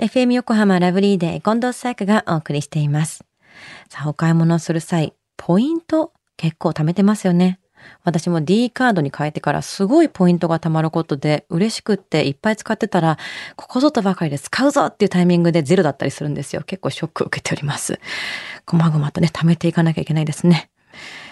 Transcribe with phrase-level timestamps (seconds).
[0.00, 3.24] FM 横浜ラブリーデー近藤沙耶香がお送りしています。
[3.88, 7.60] さあ、お買い物する際、ポイント結構貯めてますよね。
[8.02, 13.18] 私も D カードに変えてからすごいポイントが貯まることで嬉しくっていっぱい使ってたら、
[13.54, 16.62] ここぞとばかりで使うぞっていうタイミングでゼロだったりするんですよ。
[16.66, 18.00] 結構ショックを受けております。
[18.66, 20.70] こまごまとね、貯めていかなきゃいけないですね。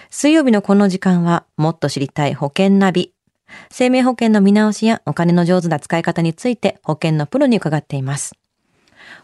[0.09, 3.13] 水曜日のこの時間は、もっと知りたい保険ナビ。
[3.69, 8.33] 生命保険の見直しやお金の上手な使い方について保険のプロに伺っています。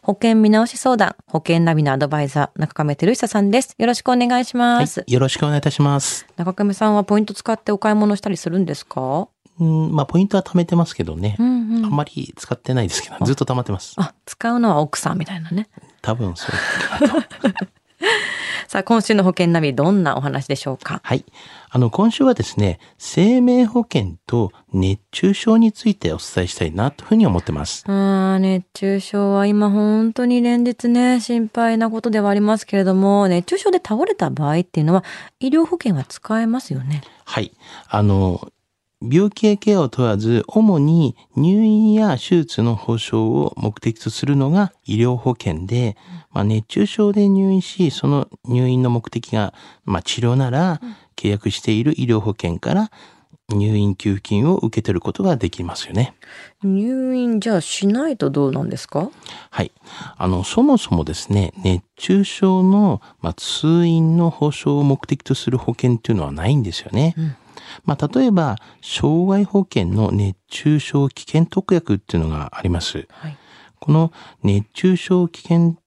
[0.02, 3.76] 保険見直し相談、保険ナビのアドバイザー、中亀照久さんです。
[3.77, 5.02] よろしくお願いします。
[5.02, 6.26] はい、よろしくお願いいたします。
[6.38, 9.27] 中亀さんはポイント使ってお買い物したりするんですか？
[9.59, 11.35] うん、まあ、ポイントは貯めてますけどね。
[11.40, 13.94] うんうんあんまり使ってないですけど、ずっと貯まってます。
[13.98, 15.70] あ、使うのは奥さんみたいなね。
[16.02, 17.30] 多分そうだなと。
[18.70, 21.02] さあ、今週の保険ナビ、どんなお話でしょうか？
[21.04, 21.26] はい。
[21.72, 27.84] あの、今週はですね、生命保険と熱中症についてお伝えしたいなというふうに思ってます。
[27.88, 35.04] あー熱中症は今本当に連日ね、心配なことではありますけれども、熱中症で倒れた場合っていうのは、
[35.40, 37.02] 医療保険は使えますよね。
[37.26, 37.52] はい。
[37.88, 38.52] あの、
[39.02, 45.96] 病気やケアを問わず、主に入院や手術の保障を目的とするのが医療保険で、
[46.32, 49.54] まあ、熱中症で入院し、その入院の目的が、
[49.86, 50.82] まあ、治療なら、
[51.16, 52.92] 契約している医療保険から
[53.50, 56.14] 入院給付金を受け取ることができますよね。
[56.64, 59.10] 入院じゃあしないとどうなんですか？
[59.50, 59.72] はい。
[60.18, 67.16] あの、そもそもですね、熱中症の、まあ、通院の保障を目的とする保険っていうのはないんですよね。
[67.85, 73.07] まあ、例えば、障害保険の熱中症危険特約っていうのがあります。
[73.09, 73.38] はい。
[73.79, 74.12] この
[74.44, 75.78] 熱中症危険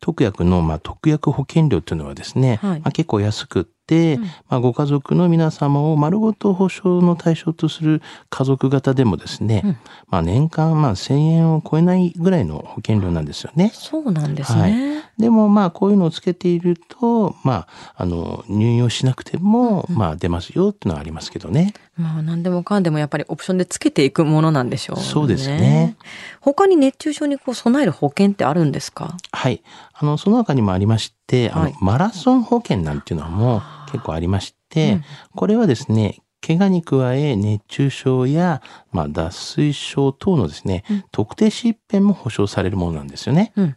[0.00, 4.18] 特約の、まあ、特約保険料っていうのはですね、はいまあ、結構安くって、
[4.48, 9.76] まあ、ご家族の皆様を丸ごと保証の対象とする家族型でもですね、うん
[10.08, 13.70] まあ、年間、まあ、1000円を超えないぐらいの保険料なんですよね。
[13.74, 15.02] そうなんですね。
[15.18, 21.72] でもまあこういうのをつけていると、まあ、あの入院をしなくても、まあ出ますよっていうのはありますけどね。
[21.96, 25.02] まあ何でもかんでもやっぱりオプションでつけていくものなんでしょうね。
[25.02, 25.96] そうですね。
[26.40, 29.16] 他に熱中症にこう備える保険ってあるんですか？
[29.30, 29.62] はい。
[29.94, 35.04] あの、その他にもありまして、あのはい、マラソン保険なんていうのも結構ありまして、うん
[35.36, 38.60] これはですね、怪我に加え熱中症や、
[38.92, 43.52] まあ、脱水症等のですね、特定疾病も保障されるものなんですよね。
[43.56, 43.76] うん。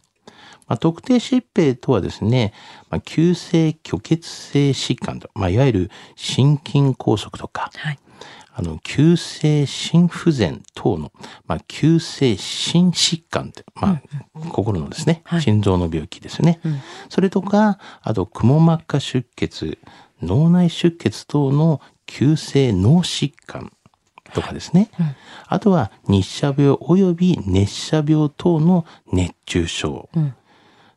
[0.66, 2.52] まあ、特定疾病とはですね、
[2.90, 7.98] まあ、急性虚血性疾患と、まあ、いわゆる心筋梗塞とか、はい。
[8.52, 11.12] あの、急性心不全等の、
[11.46, 14.00] まあ、急性心疾患って、ま
[14.34, 16.60] あ、心のですね、はい心臓の病気ですね。
[16.64, 19.78] うんそれとか、あと、くも膜下出血、
[20.22, 23.72] 脳内出血等の急性脳疾患
[24.34, 24.90] とかですね。
[25.46, 30.08] あとは、日射病及び熱射病等の熱中症。
[30.14, 30.34] うん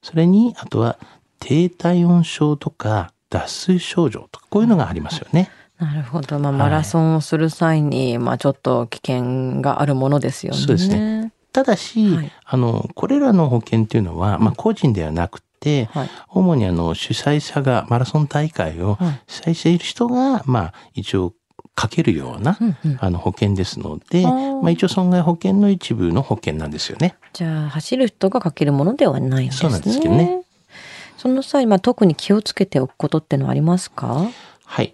[0.01, 0.97] それに、あとは、
[1.39, 5.49] 低体温症とか、脱水症状とか、こういうのがありますよね。
[5.81, 6.39] なるほど。
[6.39, 10.59] まあ、はいマラソンをする際に、まあ、ちょっと危険があるものですよね。
[10.59, 11.33] そうですね。
[11.51, 21.33] ただし、はいあの、これらの保険っていうのは、まあ、個人ではなくて、はい主にあの、主催者が、マラソン大会をはい主催している人が、まあ、一応、
[21.73, 27.15] かけるような、うんうんあの、保険ですので、まあ、一応損害保険の一部の保険なんですよね。
[27.33, 29.61] じゃあ、走る人がかけるものではないんですね。
[29.61, 30.41] そうなんですけどね。
[31.17, 34.27] その際、まあ、特に気をつけておくことってのはありますか？
[34.65, 34.93] はい。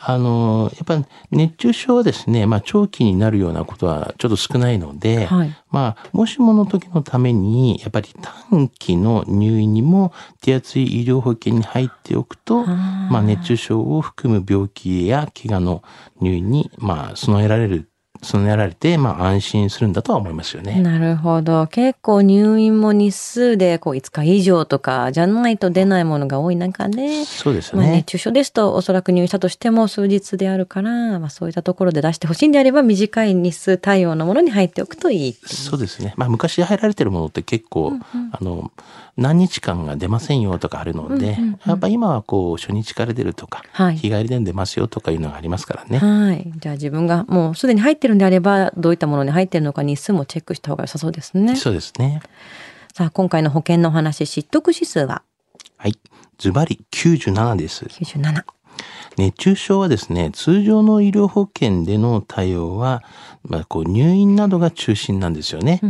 [0.00, 5.56] あの、やっぱ熱中症はですね、まあ長期になるようなことはちょっと少ないので、はい。
[5.70, 8.08] まあもしもの時のために、やっぱり
[8.48, 15.82] 短期の入院にも手厚い医療保険に入っておくと、まあ熱中症を含む病気や怪我の
[16.20, 17.90] 入院に、まあ備えられる、
[18.22, 20.80] 備えられて、まあ安心するんだとは思いますよね。
[20.80, 21.66] なるほど。
[21.66, 28.06] 結構入院も日数でこう5日以上とかじゃないと出ないものが多い中で、そうですよまあ、ね熱。
[28.06, 36.14] 中症ですとおそらく入院したとしても数日であるから、まあ、そういったところで出してほしいんであれば短い日数対応のものに入っておくといいそうですね。
[36.16, 37.92] まあ昔入られてるものって結構、
[38.32, 38.70] あの、
[39.18, 45.98] 何日間が出ませんよとかあるので、うんうんうんやっぱ今はこう初日から出るとか、はい日帰りで出ますよとかいうのがありますからね。
[45.98, 46.50] はい。
[46.56, 51.56] じゃあ自分がもうすでに入ってるんであれば、どういったものに入ってるのか日数もチェックした方が良さそうですね。
[51.56, 52.22] そうですね。
[52.94, 55.22] さあ、今回の保険のお話、知得指数は？
[55.76, 55.98] はい。
[56.38, 57.84] ズバリ97です。
[57.86, 58.44] 97。
[59.16, 63.02] 熱中症はですね、通常の医療保険での対応は、
[63.42, 65.80] まあ、こう入院などが中心なんですよね。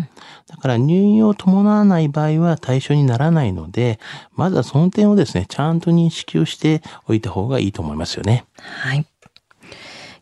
[0.47, 4.01] だから入院を伴わない場合は対象にならないので、
[4.35, 8.47] まずはその点をですね、ちゃんと認識をしておいた方がいいと思いますよね。
[8.57, 9.07] はい。